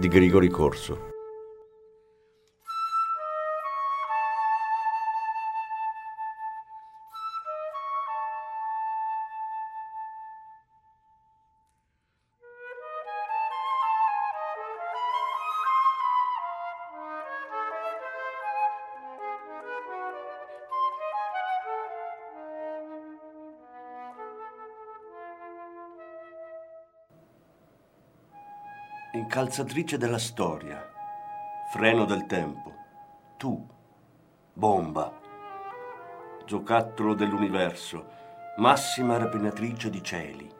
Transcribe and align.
Di 0.00 0.08
Grigori 0.08 0.48
Corso. 0.48 1.19
Incalzatrice 29.20 29.98
della 29.98 30.18
storia, 30.18 30.82
freno 31.70 32.06
del 32.06 32.24
tempo, 32.24 32.72
tu, 33.36 33.68
bomba, 34.54 35.12
giocattolo 36.46 37.12
dell'universo, 37.12 38.06
massima 38.56 39.18
rapinatrice 39.18 39.90
di 39.90 40.02
cieli. 40.02 40.50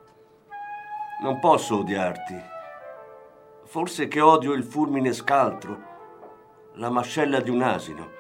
Non 1.23 1.41
posso 1.41 1.79
odiarti. 1.79 2.39
Forse 3.65 4.09
che 4.09 4.21
odio 4.21 4.53
il 4.53 4.65
fulmine 4.65 5.15
scaltro, 5.15 5.89
la 6.75 6.91
mascella 6.91 7.41
di 7.41 7.49
un 7.49 7.63
asino, 7.63 8.11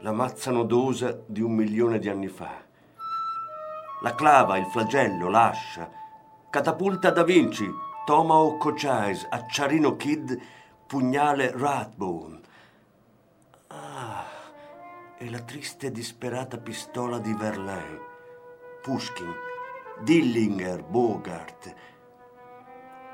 la 0.00 0.12
mazza 0.12 0.50
nodosa 0.50 1.16
di 1.26 1.42
un 1.42 1.52
milione 1.52 2.00
di 2.00 2.08
anni 2.08 2.28
fa, 2.28 2.56
la 4.02 4.14
clava, 4.16 4.58
il 4.58 4.66
flagello, 4.66 5.28
l'ascia, 5.28 5.88
catapulta 6.50 7.10
da 7.10 7.22
Vinci, 7.22 7.88
Tomahawk 8.10 8.74
Chase, 8.74 9.24
Acciarino 9.30 9.94
Kid, 9.94 10.36
pugnale 10.84 11.52
Rathbone. 11.54 12.40
Ah, 13.68 14.24
e 15.16 15.30
la 15.30 15.38
triste 15.42 15.86
e 15.86 15.90
disperata 15.92 16.58
pistola 16.58 17.20
di 17.20 17.32
Verlaine, 17.32 18.00
Pushkin, 18.82 19.32
Dillinger, 20.00 20.82
Bogart. 20.82 21.74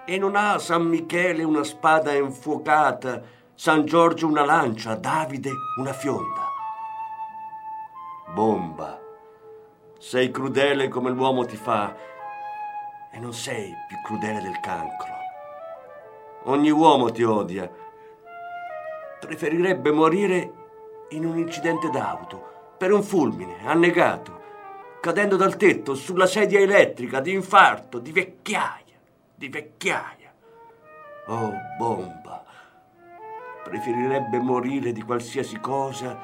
E 0.06 0.16
non 0.16 0.34
ha 0.34 0.58
San 0.58 0.84
Michele 0.84 1.44
una 1.44 1.62
spada 1.62 2.14
infuocata, 2.14 3.20
San 3.54 3.84
Giorgio 3.84 4.26
una 4.26 4.46
lancia, 4.46 4.94
Davide 4.94 5.50
una 5.78 5.92
fionda. 5.92 6.48
Bomba, 8.32 8.98
sei 9.98 10.30
crudele 10.30 10.88
come 10.88 11.10
l'uomo 11.10 11.44
ti 11.44 11.56
fa, 11.56 12.14
e 13.16 13.18
non 13.18 13.32
sei 13.32 13.74
più 13.88 13.96
crudele 14.02 14.42
del 14.42 14.60
cancro. 14.60 15.14
Ogni 16.44 16.70
uomo 16.70 17.10
ti 17.10 17.22
odia. 17.22 17.68
Preferirebbe 19.18 19.90
morire 19.90 20.52
in 21.10 21.24
un 21.24 21.38
incidente 21.38 21.88
d'auto, 21.88 22.74
per 22.76 22.92
un 22.92 23.02
fulmine, 23.02 23.66
annegato, 23.66 24.42
cadendo 25.00 25.36
dal 25.36 25.56
tetto 25.56 25.94
sulla 25.94 26.26
sedia 26.26 26.60
elettrica, 26.60 27.20
di 27.20 27.32
infarto, 27.32 27.98
di 27.98 28.12
vecchiaia, 28.12 28.98
di 29.34 29.48
vecchiaia. 29.48 30.32
Oh, 31.28 31.52
bomba! 31.78 32.44
Preferirebbe 33.64 34.38
morire 34.38 34.92
di 34.92 35.00
qualsiasi 35.00 35.58
cosa 35.58 36.16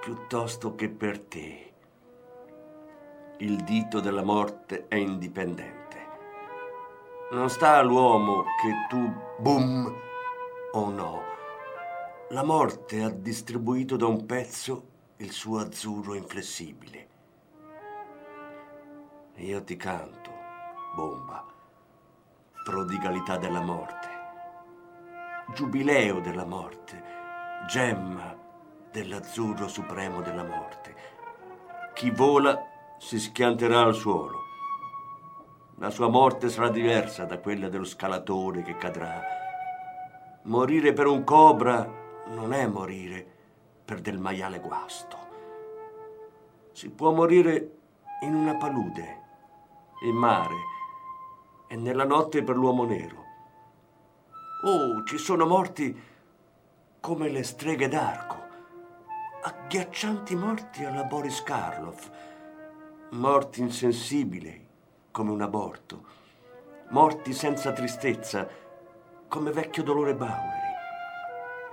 piuttosto 0.00 0.74
che 0.74 0.88
per 0.88 1.20
te. 1.20 1.72
Il 3.38 3.62
dito 3.62 4.00
della 4.00 4.24
morte 4.24 4.86
è 4.88 4.96
indipendente. 4.96 5.83
Non 7.34 7.50
sta 7.50 7.78
all'uomo 7.78 8.44
che 8.62 8.86
tu 8.88 9.12
boom 9.38 9.92
o 10.70 10.88
no. 10.88 11.22
La 12.28 12.44
morte 12.44 13.02
ha 13.02 13.10
distribuito 13.10 13.96
da 13.96 14.06
un 14.06 14.24
pezzo 14.24 14.90
il 15.16 15.32
suo 15.32 15.58
azzurro 15.58 16.14
inflessibile. 16.14 17.08
Io 19.38 19.64
ti 19.64 19.74
canto, 19.74 20.30
bomba, 20.94 21.44
prodigalità 22.62 23.36
della 23.36 23.62
morte, 23.62 24.08
giubileo 25.54 26.20
della 26.20 26.44
morte, 26.44 27.02
gemma 27.66 28.32
dell'azzurro 28.92 29.66
supremo 29.66 30.22
della 30.22 30.44
morte. 30.44 30.94
Chi 31.94 32.10
vola 32.10 32.64
si 32.98 33.18
schianterà 33.18 33.80
al 33.80 33.94
suolo 33.96 34.43
la 35.78 35.90
sua 35.90 36.08
morte 36.08 36.48
sarà 36.50 36.68
diversa 36.68 37.24
da 37.24 37.38
quella 37.38 37.68
dello 37.68 37.84
scalatore 37.84 38.62
che 38.62 38.76
cadrà. 38.76 39.22
Morire 40.42 40.92
per 40.92 41.06
un 41.06 41.24
cobra 41.24 41.90
non 42.28 42.52
è 42.52 42.66
morire 42.66 43.26
per 43.84 44.00
del 44.00 44.18
maiale 44.18 44.60
guasto. 44.60 45.16
Si 46.72 46.90
può 46.90 47.12
morire 47.12 47.78
in 48.22 48.34
una 48.34 48.56
palude, 48.56 49.22
in 50.04 50.14
mare 50.14 50.54
e 51.66 51.76
nella 51.76 52.04
notte 52.04 52.44
per 52.44 52.56
l'uomo 52.56 52.84
nero. 52.84 53.22
Oh, 54.64 55.02
ci 55.04 55.18
sono 55.18 55.44
morti 55.44 56.12
come 57.00 57.28
le 57.28 57.42
streghe 57.42 57.88
d'arco, 57.88 58.36
agghiaccianti 59.42 60.36
morti 60.36 60.84
alla 60.84 61.04
Boris 61.04 61.42
Karloff, 61.42 62.10
morti 63.10 63.60
insensibili 63.60 64.63
come 65.14 65.30
un 65.30 65.42
aborto, 65.42 66.04
morti 66.88 67.32
senza 67.32 67.70
tristezza, 67.70 68.48
come 69.28 69.52
vecchio 69.52 69.84
dolore 69.84 70.16
Baueri, 70.16 70.72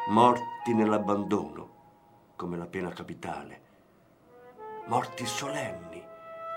morti 0.09 0.75
nell'abbandono, 0.75 1.69
come 2.35 2.55
la 2.55 2.67
pena 2.67 2.89
capitale, 2.89 3.61
morti 4.85 5.25
solenni, 5.25 6.05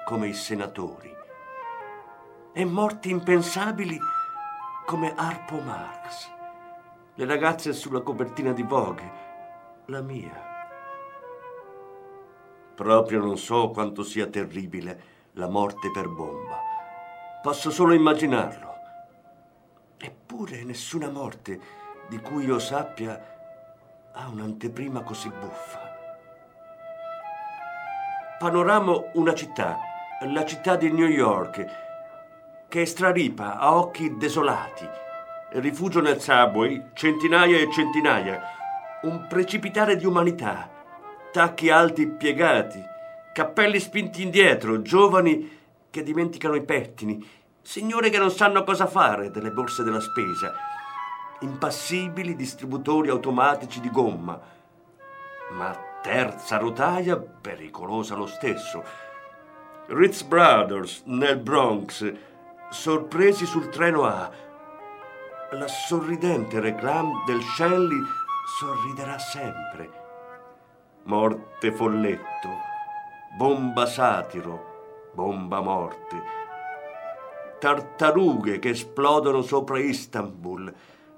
come 0.05 0.29
i 0.29 0.35
senatori, 0.35 1.11
e 2.53 2.65
morti 2.67 3.09
impensabili 3.09 3.99
come 4.85 5.15
Arpo 5.17 5.59
Marx, 5.61 6.31
le 7.15 7.25
ragazze 7.25 7.73
sulla 7.73 8.03
copertina 8.03 8.53
di 8.53 8.63
Vogue, 8.63 9.13
la 9.87 10.03
mia. 10.03 10.39
Proprio 12.75 13.21
non 13.21 13.39
so 13.39 13.71
quanto 13.71 14.03
sia 14.03 14.27
terribile 14.27 15.13
la 15.33 15.49
morte 15.49 15.91
per 15.91 16.11
bomba. 16.11 16.64
Posso 17.45 17.71
solo 17.71 17.93
immaginarlo. 17.93 18.75
Eppure 19.99 20.65
nessuna 20.65 21.11
morte 21.11 21.61
di 22.09 22.19
cui 22.19 22.47
io 22.47 22.59
sappia 22.59 23.23
ha 24.13 24.29
un'anteprima 24.29 25.03
così 25.03 25.29
buffa. 25.29 25.79
Panoramo 28.39 29.11
una 29.17 29.35
città, 29.35 29.79
la 30.23 30.47
città 30.47 30.77
di 30.77 30.91
New 30.91 31.07
York, 31.07 31.67
che 32.67 32.87
straripa 32.87 33.59
a 33.59 33.77
occhi 33.77 34.17
desolati. 34.17 34.89
Rifugio 35.51 36.01
nel 36.01 36.23
subway, 36.23 36.83
centinaia 36.95 37.59
e 37.59 37.71
centinaia, 37.71 38.41
un 39.03 39.27
precipitare 39.29 39.97
di 39.97 40.07
umanità, 40.07 40.71
tacchi 41.31 41.69
alti 41.69 42.07
piegati, 42.07 42.83
cappelli 43.35 43.79
spinti 43.81 44.23
indietro, 44.23 44.81
giovani 44.81 45.64
che 45.95 46.03
dimenticano 46.03 46.57
i 46.57 46.65
pettini, 46.65 47.25
signore 47.63 48.11
che 48.11 48.19
non 48.19 48.33
sanno 48.33 48.65
cosa 48.65 48.89
fare 48.89 49.31
delle 49.31 49.53
borse 49.53 49.85
della 49.85 50.01
spesa, 50.01 50.53
impassibili 51.39 52.35
distributori 52.35 53.11
automatici 53.11 53.79
di 53.79 53.93
gomma, 53.93 54.41
ma 55.53 55.79
terza 56.03 56.57
rotaia 56.57 57.17
pericolosa 57.17 58.17
lo 58.17 58.27
stesso. 58.27 58.83
Ritz 59.87 60.23
Brothers 60.23 61.03
nel 61.05 61.39
Bronx, 61.39 62.13
sorpresi 62.71 63.47
sul 63.47 63.69
treno 63.69 64.05
A, 64.05 64.29
la 65.53 65.69
sorridente 65.69 66.59
reclame 66.59 67.23
del 67.25 67.41
Shanley 67.41 68.03
sorriderà 68.59 69.17
sempre. 69.21 70.03
Morte 71.05 71.71
folletto, 71.71 72.49
bomba 73.39 73.87
satiro, 73.87 74.74
bomba 75.15 75.61
morte. 75.61 76.23
Tartarughe 77.59 78.59
che 78.59 78.71
esplodono 78.71 79.43
sopra 79.43 79.79
Istanbul, 79.79 80.73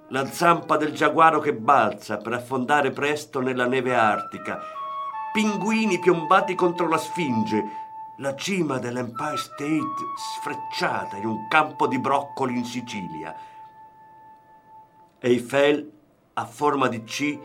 la 0.08 0.26
zampa 0.26 0.76
del 0.76 0.92
giaguaro 0.92 1.40
che 1.40 1.54
balza 1.54 2.18
per 2.18 2.34
affondare 2.34 2.90
presto 2.90 3.40
nella 3.40 3.66
neve 3.66 3.94
artica, 3.94 4.60
pinguini 5.32 5.98
piombati 5.98 6.54
contro 6.54 6.88
la 6.88 6.98
Sfinge, 6.98 7.64
la 8.18 8.34
cima 8.36 8.78
dell'Empire 8.78 9.36
State 9.36 10.04
sfrecciata 10.38 11.16
in 11.16 11.26
un 11.26 11.48
campo 11.48 11.86
di 11.86 11.98
broccoli 11.98 12.56
in 12.56 12.64
Sicilia. 12.64 13.34
Eiffel 15.18 15.92
a 16.34 16.44
forma 16.44 16.88
di 16.88 17.02
C 17.02 17.38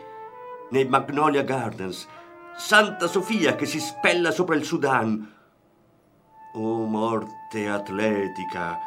nei 0.69 0.86
Magnolia 0.86 1.44
Gardens, 1.44 2.07
Santa 2.56 3.07
Sofia 3.07 3.56
che 3.56 3.65
si 3.65 3.80
spella 3.80 4.31
sopra 4.31 4.56
il 4.56 4.63
Sudan. 4.63 5.39
Oh 6.53 6.86
morte 6.86 7.69
atletica, 7.69 8.77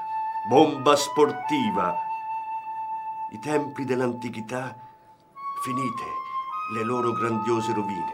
bomba 0.47 0.95
sportiva. 0.97 1.97
I 3.33 3.39
templi 3.39 3.87
dell'antichità 3.87 4.77
finite 5.63 6.05
le 6.75 6.85
loro 6.85 7.13
grandiose 7.13 7.73
rovine. 7.73 8.13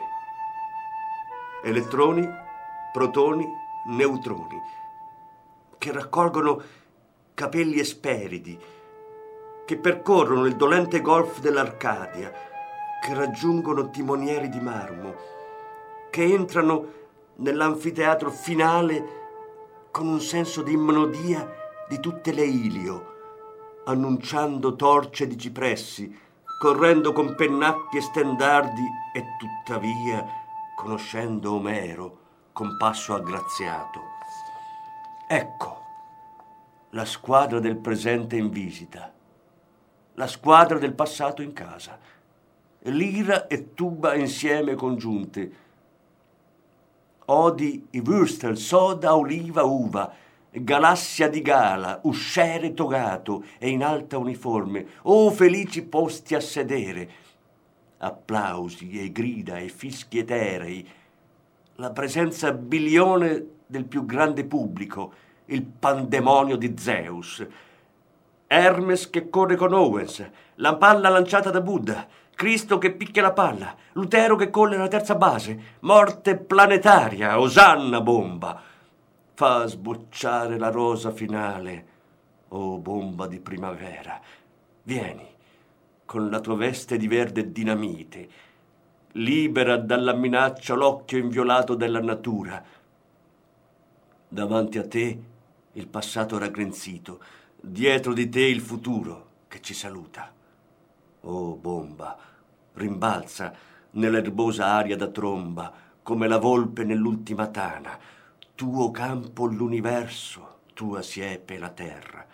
Elettroni, 1.64 2.24
protoni, 2.92 3.44
neutroni 3.86 4.62
che 5.78 5.90
raccolgono 5.90 6.62
capelli 7.34 7.80
esperidi 7.80 8.56
che 9.64 9.76
percorrono 9.78 10.46
il 10.46 10.54
dolente 10.54 11.00
golf 11.00 11.40
dell'Arcadia, 11.40 12.30
che 13.02 13.14
raggiungono 13.14 13.90
timonieri 13.90 14.48
di 14.48 14.60
marmo, 14.60 15.14
che 16.10 16.22
entrano 16.22 16.98
nell'anfiteatro 17.36 18.30
finale 18.30 19.19
con 19.90 20.06
un 20.06 20.20
senso 20.20 20.62
di 20.62 20.72
immodia 20.72 21.48
di 21.88 21.98
tutte 22.00 22.32
le 22.32 22.44
Ilio, 22.44 23.14
annunciando 23.84 24.76
torce 24.76 25.26
di 25.26 25.36
cipressi, 25.36 26.16
correndo 26.58 27.12
con 27.12 27.34
pennacchi 27.34 27.96
e 27.96 28.02
stendardi 28.02 28.84
e 29.14 29.24
tuttavia 29.38 30.24
conoscendo 30.76 31.54
Omero 31.54 32.18
con 32.52 32.76
passo 32.76 33.14
aggraziato. 33.14 34.00
Ecco 35.28 35.78
la 36.90 37.04
squadra 37.04 37.60
del 37.60 37.76
presente 37.76 38.36
in 38.36 38.50
visita 38.50 39.12
la 40.20 40.26
squadra 40.26 40.78
del 40.78 40.92
passato 40.92 41.40
in 41.40 41.54
casa. 41.54 41.98
Lira 42.80 43.46
e 43.46 43.72
tuba 43.72 44.14
insieme 44.14 44.74
congiunte. 44.74 45.68
Odi 47.32 47.86
i 47.90 48.00
würstel, 48.00 48.56
soda, 48.56 49.14
oliva, 49.14 49.62
uva, 49.62 50.12
galassia 50.50 51.28
di 51.28 51.40
gala, 51.42 52.00
usciere 52.02 52.74
togato 52.74 53.44
e 53.58 53.68
in 53.68 53.84
alta 53.84 54.18
uniforme, 54.18 54.84
oh 55.02 55.30
felici 55.30 55.84
posti 55.84 56.34
a 56.34 56.40
sedere. 56.40 57.10
Applausi 57.98 59.00
e 59.00 59.12
grida 59.12 59.58
e 59.58 59.68
fischi 59.68 60.18
eterei, 60.18 60.84
la 61.76 61.90
presenza 61.92 62.52
bilione 62.52 63.46
del 63.64 63.84
più 63.84 64.04
grande 64.04 64.44
pubblico, 64.44 65.12
il 65.46 65.62
pandemonio 65.62 66.56
di 66.56 66.74
Zeus, 66.76 67.46
Hermes 68.48 69.08
che 69.08 69.30
corre 69.30 69.54
con 69.54 69.72
Owens, 69.72 70.28
la 70.56 70.74
palla 70.74 71.08
lanciata 71.08 71.50
da 71.50 71.60
Buddha, 71.60 72.08
Cristo 72.40 72.78
che 72.78 72.92
picchia 72.92 73.20
la 73.20 73.34
palla, 73.34 73.76
Lutero 73.92 74.34
che 74.34 74.48
colle 74.48 74.78
la 74.78 74.88
terza 74.88 75.14
base, 75.14 75.76
morte 75.80 76.38
planetaria, 76.38 77.38
osanna 77.38 78.00
bomba. 78.00 78.58
Fa 79.34 79.66
sbocciare 79.66 80.56
la 80.56 80.70
rosa 80.70 81.10
finale, 81.10 81.86
oh 82.48 82.78
bomba 82.78 83.26
di 83.26 83.40
primavera. 83.40 84.18
Vieni, 84.84 85.28
con 86.06 86.30
la 86.30 86.40
tua 86.40 86.56
veste 86.56 86.96
di 86.96 87.08
verde 87.08 87.52
dinamite, 87.52 88.28
libera 89.12 89.76
dalla 89.76 90.14
minaccia 90.14 90.72
l'occhio 90.72 91.18
inviolato 91.18 91.74
della 91.74 92.00
natura. 92.00 92.64
Davanti 94.26 94.78
a 94.78 94.88
te 94.88 95.22
il 95.72 95.88
passato 95.88 96.38
raggrinzito, 96.38 97.20
dietro 97.60 98.14
di 98.14 98.30
te 98.30 98.40
il 98.40 98.62
futuro 98.62 99.26
che 99.46 99.60
ci 99.60 99.74
saluta. 99.74 100.32
Oh 101.22 101.54
bomba, 101.54 102.28
rimbalza 102.80 103.54
nell'erbosa 103.92 104.66
aria 104.66 104.96
da 104.96 105.08
tromba, 105.08 105.72
come 106.02 106.26
la 106.26 106.38
volpe 106.38 106.82
nell'ultima 106.84 107.46
tana, 107.48 107.98
tuo 108.54 108.90
campo 108.90 109.46
l'universo, 109.46 110.58
tua 110.74 111.02
siepe 111.02 111.58
la 111.58 111.68
terra. 111.70 112.24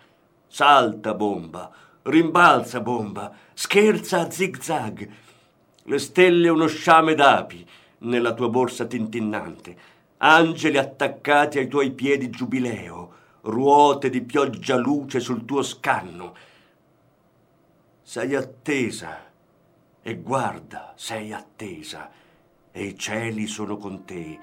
Salta 0.47 1.13
bomba, 1.13 1.71
rimbalza 2.03 2.79
bomba, 2.79 3.33
scherza 3.53 4.21
a 4.21 4.31
zig-zag. 4.31 5.09
Le 5.83 5.99
stelle 5.99 6.49
uno 6.49 6.67
sciame 6.67 7.13
d'api 7.15 7.65
nella 7.99 8.33
tua 8.33 8.49
borsa 8.49 8.85
tintinnante, 8.85 9.77
angeli 10.17 10.77
attaccati 10.77 11.59
ai 11.59 11.67
tuoi 11.67 11.91
piedi 11.91 12.29
giubileo, 12.29 13.13
ruote 13.41 14.09
di 14.09 14.21
pioggia 14.21 14.75
luce 14.75 15.19
sul 15.19 15.45
tuo 15.45 15.61
scanno. 15.61 16.35
Sei 18.01 18.35
attesa 18.35 19.26
e 20.07 20.15
guarda, 20.15 20.93
sei 20.95 21.33
attesa 21.33 22.09
e 22.71 22.81
i 22.81 22.97
cieli 22.97 23.45
sono 23.45 23.75
con 23.75 24.05
te. 24.05 24.39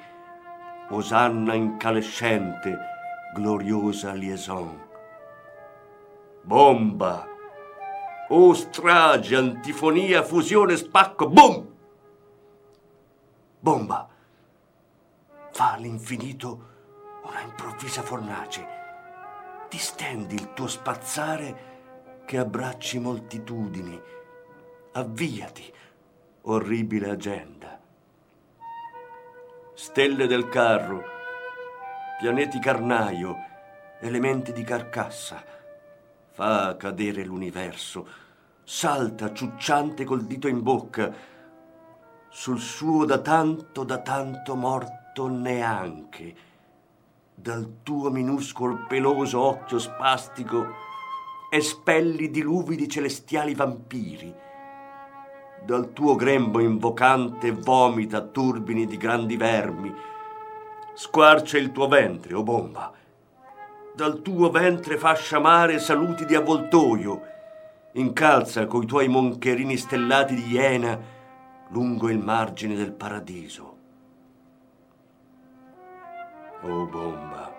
Osanna 0.90 1.54
incalescente, 1.54 2.78
gloriosa 3.32 4.12
liaison. 4.12 4.78
Bomba! 6.42 7.26
O 8.28 8.48
oh, 8.48 8.52
strage, 8.52 9.36
antifonia, 9.36 10.22
fusione, 10.22 10.76
spacco, 10.76 11.30
boom! 11.30 11.66
Bomba! 13.58 14.06
Fa 15.50 15.72
all'infinito 15.72 16.72
una 17.24 17.40
improvvisa 17.40 18.02
fornace 18.02 18.66
distendi 19.70 20.34
il 20.34 20.52
tuo 20.52 20.66
spazzare 20.66 22.22
che 22.26 22.36
abbracci 22.36 22.98
moltitudini. 22.98 24.22
Avviati, 24.96 25.72
orribile 26.42 27.10
agenda. 27.10 27.80
Stelle 29.74 30.28
del 30.28 30.48
carro, 30.48 31.02
pianeti 32.20 32.60
carnaio, 32.60 33.36
elementi 33.98 34.52
di 34.52 34.62
carcassa. 34.62 35.42
Fa 36.30 36.76
cadere 36.76 37.24
l'universo, 37.24 38.06
salta 38.62 39.32
ciucciante 39.32 40.04
col 40.04 40.26
dito 40.26 40.46
in 40.46 40.62
bocca, 40.62 41.12
sul 42.28 42.60
suo 42.60 43.04
da 43.04 43.18
tanto, 43.18 43.82
da 43.82 43.98
tanto 43.98 44.54
morto 44.54 45.26
neanche 45.26 46.36
dal 47.34 47.78
tuo 47.82 48.10
minuscolo 48.10 48.86
peloso 48.86 49.40
occhio 49.40 49.80
spastico 49.80 50.66
espelli 51.50 52.30
diluvi 52.30 52.76
di 52.76 52.88
celestiali 52.88 53.54
vampiri. 53.54 54.42
Dal 55.64 55.94
tuo 55.94 56.14
grembo 56.14 56.60
invocante 56.60 57.50
vomita 57.50 58.20
turbini 58.20 58.84
di 58.84 58.98
grandi 58.98 59.38
vermi. 59.38 59.90
Squarcia 60.92 61.56
il 61.56 61.72
tuo 61.72 61.88
ventre, 61.88 62.34
o 62.34 62.40
oh 62.40 62.42
bomba. 62.42 62.92
Dal 63.94 64.20
tuo 64.20 64.50
ventre 64.50 64.98
fa 64.98 65.14
sciamare 65.14 65.78
saluti 65.78 66.26
di 66.26 66.34
avvoltoio. 66.34 67.22
Incalza 67.92 68.66
coi 68.66 68.84
tuoi 68.84 69.08
moncherini 69.08 69.78
stellati 69.78 70.34
di 70.34 70.50
iena 70.50 71.00
lungo 71.70 72.10
il 72.10 72.18
margine 72.18 72.74
del 72.74 72.92
paradiso. 72.92 73.76
Oh 76.60 76.84
bomba. 76.84 77.50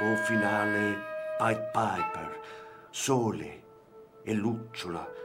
Oh 0.00 0.16
finale 0.24 0.96
Pied 1.38 1.70
Piper, 1.70 2.40
sole 2.90 3.62
e 4.24 4.32
lucciola 4.32 5.24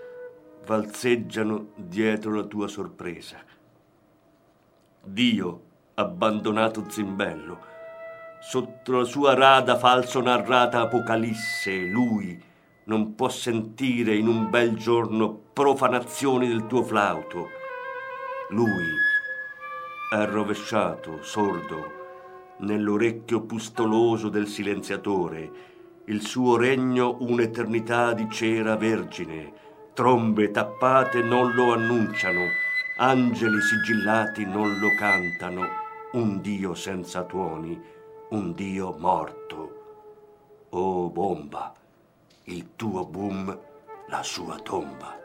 valzeggiano 0.66 1.70
dietro 1.76 2.34
la 2.36 2.44
tua 2.44 2.68
sorpresa. 2.68 3.38
Dio, 5.04 5.62
abbandonato 5.96 6.90
zimbello, 6.90 7.60
sotto 8.40 8.98
la 8.98 9.04
sua 9.04 9.34
rada 9.34 9.78
falso 9.78 10.22
narrata 10.22 10.82
apocalisse, 10.82 11.86
lui 11.86 12.50
non 12.86 13.16
può 13.16 13.30
sentire 13.30 14.16
in 14.16 14.28
un 14.28 14.50
bel 14.50 14.76
giorno 14.76 15.32
profanazioni 15.32 16.48
del 16.48 16.68
tuo 16.68 16.84
flauto. 16.84 17.50
Lui 18.50 18.86
è 20.12 20.26
rovesciato, 20.26 21.22
sordo, 21.22 22.00
nell'orecchio 22.60 23.42
pustoloso 23.42 24.30
del 24.30 24.48
silenziatore, 24.48 25.70
il 26.06 26.22
suo 26.26 26.58
regno 26.58 27.18
un'eternità 27.20 28.14
di 28.14 28.28
cera 28.30 28.76
vergine, 28.76 29.54
trombe 29.94 30.52
tappate 30.52 31.22
non 31.22 31.54
lo 31.54 31.74
annunciano, 31.74 32.48
angeli 32.98 33.62
sigillati 33.62 34.46
non 34.46 34.80
lo 34.80 34.94
cantano, 34.96 35.68
un 36.14 36.40
Dio 36.42 36.74
senza 36.74 37.24
tuoni, 37.24 37.80
un 38.30 38.54
Dio 38.54 38.96
morto. 38.98 39.80
Oh 40.70 41.10
bomba, 41.10 41.74
il 42.46 42.76
tuo 42.76 43.06
boom, 43.06 43.58
la 44.08 44.24
sua 44.24 44.58
tomba. 44.60 45.20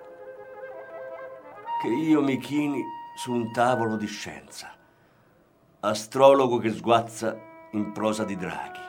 Che 1.80 1.88
io 1.88 2.22
mi 2.22 2.38
chini 2.38 2.82
su 3.16 3.32
un 3.32 3.52
tavolo 3.52 3.96
di 3.96 4.06
scienza, 4.06 4.74
astrologo 5.80 6.58
che 6.58 6.72
sguazza 6.72 7.38
in 7.72 7.92
prosa 7.92 8.24
di 8.24 8.36
draghi, 8.36 8.80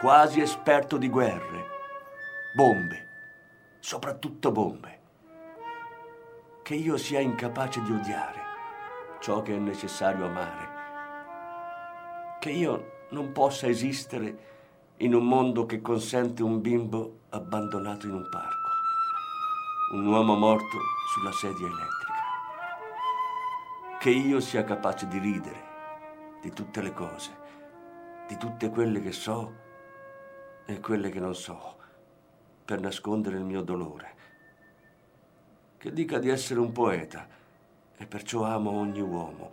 quasi 0.00 0.40
esperto 0.40 0.96
di 0.96 1.08
guerre, 1.08 1.66
bombe, 2.54 3.08
soprattutto 3.82 4.52
bombe, 4.52 5.00
che 6.62 6.76
io 6.76 6.96
sia 6.96 7.18
incapace 7.18 7.82
di 7.82 7.90
odiare 7.90 8.40
ciò 9.18 9.42
che 9.42 9.56
è 9.56 9.58
necessario 9.58 10.26
amare, 10.26 10.68
che 12.38 12.50
io 12.50 13.06
non 13.10 13.32
possa 13.32 13.66
esistere 13.66 14.50
in 14.98 15.14
un 15.14 15.26
mondo 15.26 15.66
che 15.66 15.80
consente 15.80 16.44
un 16.44 16.60
bimbo 16.60 17.22
abbandonato 17.30 18.06
in 18.06 18.14
un 18.14 18.28
parco, 18.30 18.70
un 19.94 20.06
uomo 20.06 20.36
morto 20.36 20.78
sulla 21.12 21.32
sedia 21.32 21.66
elettrica, 21.66 22.22
che 23.98 24.10
io 24.10 24.38
sia 24.38 24.62
capace 24.62 25.08
di 25.08 25.18
ridere 25.18 25.70
di 26.40 26.52
tutte 26.52 26.82
le 26.82 26.92
cose, 26.92 27.36
di 28.28 28.36
tutte 28.36 28.70
quelle 28.70 29.00
che 29.00 29.10
so 29.10 29.52
e 30.66 30.78
quelle 30.78 31.10
che 31.10 31.18
non 31.18 31.34
so, 31.34 31.80
per 32.72 32.80
nascondere 32.80 33.36
il 33.36 33.44
mio 33.44 33.60
dolore, 33.60 34.14
che 35.76 35.92
dica 35.92 36.18
di 36.18 36.30
essere 36.30 36.58
un 36.58 36.72
poeta 36.72 37.28
e 37.94 38.06
perciò 38.06 38.44
amo 38.44 38.70
ogni 38.70 39.02
uomo, 39.02 39.50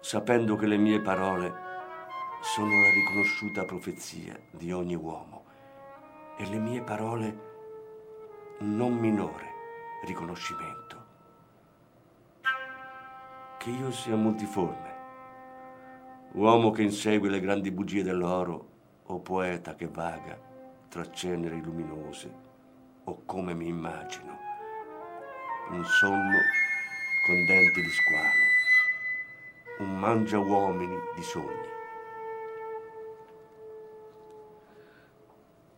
sapendo 0.00 0.56
che 0.56 0.66
le 0.66 0.76
mie 0.76 1.00
parole 1.00 1.52
sono 2.42 2.70
la 2.80 2.90
riconosciuta 2.90 3.64
profezia 3.64 4.36
di 4.50 4.72
ogni 4.72 4.96
uomo 4.96 5.44
e 6.36 6.44
le 6.48 6.58
mie 6.58 6.82
parole 6.82 7.38
non 8.62 8.96
minore 8.96 9.46
riconoscimento. 10.04 11.04
Che 13.58 13.70
io 13.70 13.92
sia 13.92 14.16
multiforme, 14.16 14.94
uomo 16.32 16.72
che 16.72 16.82
insegue 16.82 17.30
le 17.30 17.38
grandi 17.38 17.70
bugie 17.70 18.02
dell'oro 18.02 18.70
o 19.04 19.20
poeta 19.20 19.76
che 19.76 19.86
vaga 19.86 20.53
tra 20.94 21.10
ceneri 21.10 21.60
luminose 21.60 22.32
o 23.02 23.22
come 23.24 23.52
mi 23.52 23.66
immagino, 23.66 24.38
un 25.70 25.84
sonno 25.84 26.38
con 27.26 27.44
denti 27.46 27.82
di 27.82 27.90
squalo, 27.90 28.44
un 29.80 29.98
mangia 29.98 30.38
uomini 30.38 30.96
di 31.16 31.22
sogni. 31.24 31.72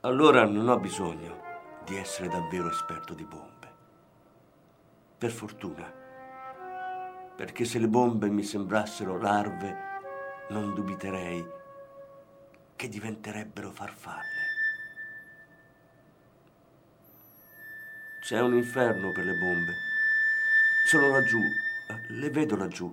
allora 0.01 0.45
non 0.45 0.69
ho 0.69 0.79
bisogno 0.79 1.45
di 1.83 1.97
essere 1.97 2.29
davvero 2.29 2.69
esperto 2.69 3.15
di 3.15 3.25
bombe. 3.25 3.73
Per 5.17 5.31
fortuna, 5.31 5.91
perché 7.35 7.65
se 7.65 7.79
le 7.79 7.89
bombe 7.89 8.29
mi 8.29 8.43
sembrassero 8.43 9.19
larve, 9.19 9.77
non 10.51 10.75
dubiterei 10.75 11.43
che 12.77 12.89
diventerebbero 12.89 13.71
farfalle. 13.71 14.46
C'è 18.27 18.41
un 18.41 18.55
inferno 18.55 19.13
per 19.13 19.25
le 19.25 19.35
bombe. 19.35 19.73
Sono 20.85 21.11
laggiù, 21.11 21.41
le 22.09 22.31
vedo 22.31 22.57
laggiù. 22.57 22.93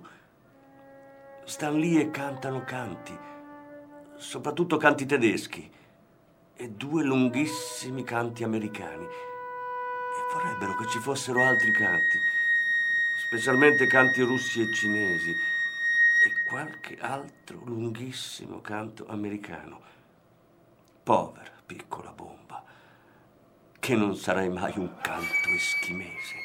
Stan 1.44 1.76
lì 1.76 1.98
e 1.98 2.12
cantano 2.12 2.62
canti, 2.62 3.18
soprattutto 4.16 4.76
canti 4.76 5.06
tedeschi 5.06 5.68
e 6.54 6.70
due 6.70 7.02
lunghissimi 7.02 8.04
canti 8.04 8.44
americani. 8.44 9.06
E 9.06 10.32
vorrebbero 10.32 10.76
che 10.76 10.86
ci 10.86 11.00
fossero 11.00 11.42
altri 11.42 11.72
canti, 11.72 12.16
specialmente 13.26 13.88
canti 13.88 14.22
russi 14.22 14.60
e 14.60 14.72
cinesi, 14.72 15.30
e 15.30 16.44
qualche 16.48 16.96
altro 17.00 17.60
lunghissimo 17.64 18.60
canto 18.60 19.04
americano. 19.08 19.80
Povera 21.02 21.50
piccola 21.66 22.12
bomba, 22.12 22.62
che 23.84 23.94
non 23.94 24.16
sarai 24.16 24.48
mai 24.48 24.72
un 24.78 24.94
canto 25.02 25.50
eschimese. 25.54 26.36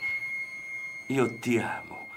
Io 1.08 1.40
ti 1.40 1.58
amo. 1.58 2.08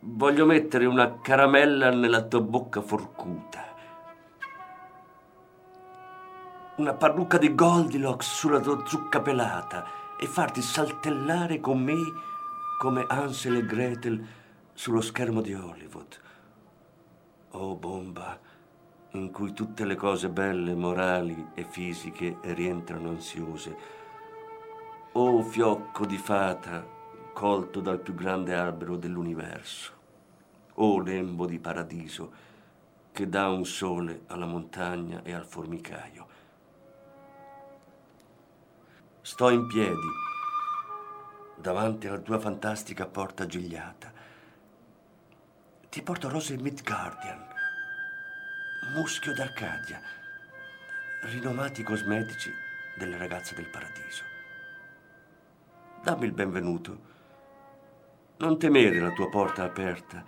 Voglio 0.00 0.44
mettere 0.44 0.86
una 0.86 1.20
caramella 1.20 1.90
nella 1.90 2.20
tua 2.22 2.40
bocca 2.40 2.82
forcuta 2.82 3.72
una 6.76 6.94
parrucca 6.94 7.38
di 7.38 7.54
Goldilocks 7.54 8.34
sulla 8.34 8.58
tua 8.58 8.84
zucca 8.84 9.20
pelata 9.20 9.86
e 10.18 10.26
farti 10.26 10.60
saltellare 10.60 11.60
con 11.60 11.80
me 11.80 11.94
come 12.80 13.04
Ansel 13.06 13.58
e 13.58 13.64
Gretel 13.64 14.26
sullo 14.72 15.00
schermo 15.00 15.40
di 15.40 15.54
Hollywood. 15.54 16.20
Oh 17.52 17.76
bomba, 17.76 18.36
in 19.12 19.30
cui 19.30 19.52
tutte 19.52 19.84
le 19.84 19.94
cose 19.94 20.28
belle, 20.28 20.74
morali 20.74 21.50
e 21.54 21.62
fisiche 21.62 22.38
rientrano 22.42 23.10
ansiose. 23.10 24.02
Oh 25.16 25.42
fiocco 25.42 26.06
di 26.06 26.18
fata 26.18 26.84
colto 27.32 27.78
dal 27.80 28.00
più 28.00 28.14
grande 28.14 28.52
albero 28.52 28.96
dell'universo. 28.96 29.92
Oh 30.74 31.00
lembo 31.00 31.46
di 31.46 31.60
paradiso 31.60 32.32
che 33.12 33.28
dà 33.28 33.48
un 33.48 33.64
sole 33.64 34.22
alla 34.26 34.44
montagna 34.44 35.22
e 35.22 35.32
al 35.32 35.46
formicaio 35.46 36.26
sto 39.20 39.50
in 39.50 39.68
piedi 39.68 40.08
davanti 41.58 42.08
alla 42.08 42.18
tua 42.18 42.40
fantastica 42.40 43.06
porta 43.06 43.46
gigliata. 43.46 44.12
Ti 45.90 46.02
porto 46.02 46.28
rose 46.28 46.56
Midgardian, 46.56 47.46
muschio 48.96 49.32
d'Arcadia, 49.32 50.00
rinomati 51.22 51.84
cosmetici 51.84 52.52
delle 52.96 53.16
ragazze 53.16 53.54
del 53.54 53.68
paradiso. 53.70 54.33
Dammi 56.04 56.26
il 56.26 56.32
benvenuto. 56.32 56.98
Non 58.36 58.58
temere 58.58 59.00
la 59.00 59.12
tua 59.12 59.30
porta 59.30 59.64
aperta, 59.64 60.22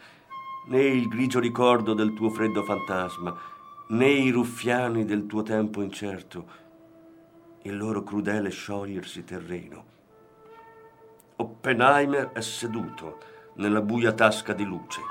né 0.68 0.80
il 0.80 1.06
grigio 1.06 1.38
ricordo 1.38 1.92
del 1.92 2.14
tuo 2.14 2.30
freddo 2.30 2.62
fantasma, 2.62 3.36
né 3.88 4.08
i 4.08 4.30
ruffiani 4.30 5.04
del 5.04 5.26
tuo 5.26 5.42
tempo 5.42 5.82
incerto 5.82 6.64
il 7.64 7.76
loro 7.76 8.02
crudele 8.04 8.48
sciogliersi 8.48 9.22
terreno. 9.22 9.84
Oppenheimer 11.36 12.32
è 12.32 12.40
seduto 12.40 13.18
nella 13.56 13.82
buia 13.82 14.12
tasca 14.12 14.54
di 14.54 14.64
luce. 14.64 15.02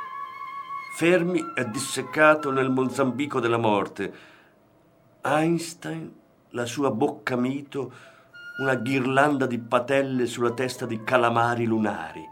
Fermi 0.96 1.44
è 1.54 1.64
disseccato 1.66 2.50
nel 2.50 2.72
Mozambico 2.72 3.40
della 3.40 3.58
morte. 3.58 4.14
Einstein, 5.22 6.12
la 6.50 6.66
sua 6.66 6.90
bocca 6.90 7.36
mito, 7.36 8.14
una 8.58 8.76
ghirlanda 8.76 9.46
di 9.46 9.60
patelle 9.60 10.26
sulla 10.28 10.52
testa 10.52 10.86
di 10.86 11.04
calamari 11.04 11.66
lunari. 11.66 12.24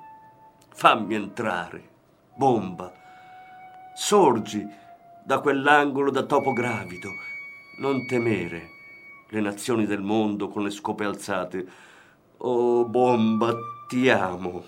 Fammi 0.74 1.16
entrare, 1.16 1.90
bomba. 2.36 2.92
Sorgi 3.94 4.66
da 5.26 5.40
quell'angolo 5.40 6.12
da 6.12 6.24
topo 6.24 6.54
gravido. 6.54 7.10
Non 7.80 8.06
temere 8.06 8.70
le 9.30 9.42
nazioni 9.42 9.86
del 9.86 10.02
mondo 10.02 10.48
con 10.48 10.64
le 10.64 10.70
scope 10.70 11.04
alzate. 11.04 11.68
Oh 12.38 12.86
bomba, 12.86 13.54
ti 13.88 14.10
amo. 14.10 14.64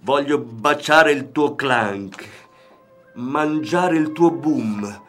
Voglio 0.00 0.38
baciare 0.38 1.12
il 1.12 1.32
tuo 1.32 1.54
clank, 1.54 2.28
mangiare 3.14 3.96
il 3.96 4.12
tuo 4.12 4.30
boom. 4.30 5.00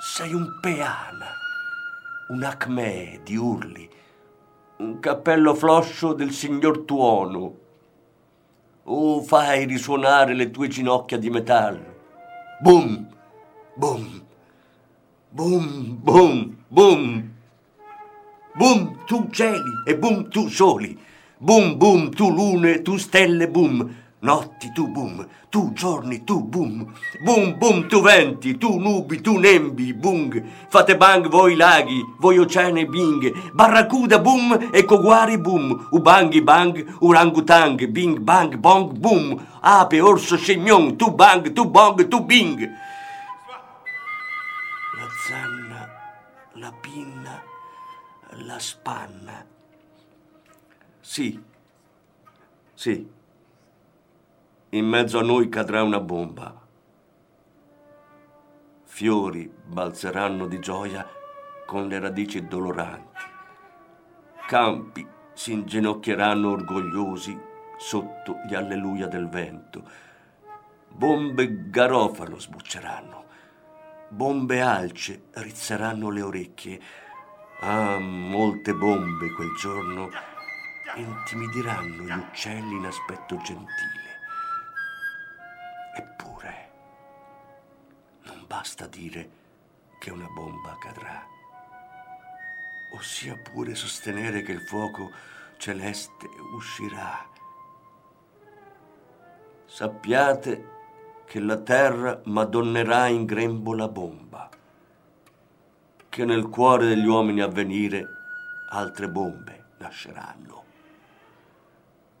Sei 0.00 0.32
un 0.32 0.58
peana, 0.60 1.26
un 2.28 2.42
acme 2.42 3.20
di 3.22 3.36
urli, 3.36 3.88
un 4.84 5.00
cappello 5.00 5.54
floscio 5.54 6.12
del 6.12 6.30
signor 6.32 6.80
Tuono. 6.80 7.54
Oh, 8.84 9.22
fai 9.22 9.64
risuonare 9.64 10.34
le 10.34 10.50
tue 10.50 10.68
ginocchia 10.68 11.16
di 11.16 11.30
metallo. 11.30 11.94
Boom, 12.60 13.08
boom, 13.74 14.22
boom, 15.30 15.98
boom. 16.02 16.56
Boom! 16.68 17.32
Boom, 18.56 19.04
tu 19.06 19.28
cieli 19.30 19.82
e 19.86 19.96
boom, 19.96 20.28
tu 20.28 20.48
soli. 20.48 20.98
Boom, 21.38 21.76
boom, 21.76 22.10
tu 22.10 22.30
lune, 22.30 22.82
tu 22.82 22.96
stelle, 22.96 23.48
boom. 23.48 23.94
Notti 24.24 24.72
tu 24.72 24.88
boom, 24.88 25.20
tu 25.50 25.72
giorni 25.74 26.24
tu 26.24 26.40
boom. 26.40 26.90
Boom 27.20 27.58
boom 27.58 27.86
tu 27.88 28.00
venti, 28.00 28.56
tu 28.56 28.78
nubi, 28.78 29.20
tu 29.20 29.36
nembi, 29.36 29.92
bung. 29.92 30.32
Fate 30.70 30.96
bang 30.96 31.28
voi 31.28 31.54
laghi, 31.56 32.00
voi 32.18 32.38
oceani 32.38 32.86
bing. 32.86 33.52
Barracuda 33.52 34.18
boom 34.18 34.70
e 34.72 34.82
coguari 34.86 35.36
boom. 35.36 35.88
Ubangi 35.92 36.40
bang, 36.40 36.96
urangutang, 37.02 37.76
bing 37.92 38.24
bang 38.24 38.56
bong 38.56 38.98
boom. 38.98 39.36
Ape, 39.60 40.00
orso, 40.00 40.38
scemmion, 40.38 40.96
tu 40.96 41.10
bang, 41.10 41.52
tu 41.52 41.68
bong, 41.68 42.08
tu 42.08 42.24
bing. 42.24 42.60
La 44.96 45.06
zanna, 45.28 45.88
la 46.54 46.72
pinna, 46.80 47.42
la 48.46 48.58
spanna. 48.58 49.44
Sì, 51.02 51.38
sì 52.74 53.22
in 54.74 54.86
mezzo 54.86 55.20
a 55.20 55.22
noi 55.22 55.48
cadrà 55.48 55.84
una 55.84 56.00
bomba. 56.00 56.52
Fiori 58.82 59.48
balzeranno 59.66 60.48
di 60.48 60.58
gioia 60.58 61.06
con 61.64 61.86
le 61.86 62.00
radici 62.00 62.44
doloranti. 62.48 63.22
Campi 64.48 65.06
si 65.32 65.52
inginocchieranno 65.52 66.50
orgogliosi 66.50 67.38
sotto 67.78 68.38
gli 68.48 68.54
alleluia 68.54 69.06
del 69.06 69.28
vento. 69.28 69.88
Bombe 70.88 71.70
garofano 71.70 72.40
sbucceranno. 72.40 73.24
Bombe 74.08 74.60
alce 74.60 75.26
rizzeranno 75.34 76.10
le 76.10 76.22
orecchie. 76.22 76.80
Ah, 77.60 77.98
molte 78.00 78.74
bombe 78.74 79.30
quel 79.34 79.54
giorno 79.56 80.10
intimidiranno 80.96 82.02
gli 82.02 82.10
uccelli 82.10 82.74
in 82.74 82.86
aspetto 82.86 83.36
gentile. 83.36 84.03
Basta 88.64 88.86
dire 88.86 89.30
che 89.98 90.10
una 90.10 90.26
bomba 90.34 90.78
cadrà, 90.80 91.22
ossia 92.94 93.36
pure 93.36 93.74
sostenere 93.74 94.40
che 94.40 94.52
il 94.52 94.62
fuoco 94.62 95.10
celeste 95.58 96.26
uscirà. 96.54 97.28
Sappiate 99.66 100.68
che 101.26 101.40
la 101.40 101.58
terra 101.58 102.22
madonnerà 102.24 103.06
in 103.08 103.26
grembo 103.26 103.74
la 103.74 103.88
bomba, 103.88 104.48
che 106.08 106.24
nel 106.24 106.48
cuore 106.48 106.86
degli 106.86 107.06
uomini 107.06 107.42
a 107.42 107.48
venire 107.48 108.06
altre 108.70 109.10
bombe 109.10 109.64
nasceranno. 109.76 110.64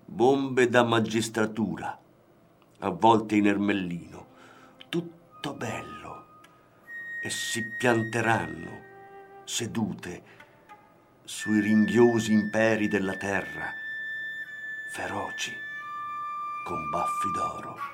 Bombe 0.04 0.68
da 0.68 0.82
magistratura 0.82 1.98
avvolte 2.80 3.34
in 3.34 3.46
ermellino, 3.46 4.26
tutto 4.90 5.54
bello, 5.54 6.03
e 7.24 7.30
si 7.30 7.62
pianteranno 7.62 8.82
sedute 9.44 10.22
sui 11.24 11.60
ringhiosi 11.60 12.34
imperi 12.34 12.86
della 12.86 13.16
terra, 13.16 13.72
feroci, 14.92 15.50
con 16.66 16.90
baffi 16.90 17.30
d'oro. 17.32 17.93